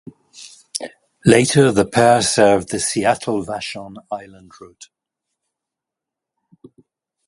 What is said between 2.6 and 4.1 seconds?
the Seattle-Vashon